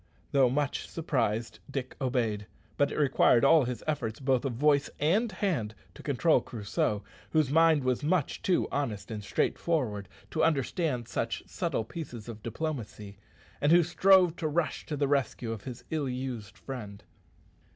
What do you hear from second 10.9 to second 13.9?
such subtle pieces of diplomacy, and who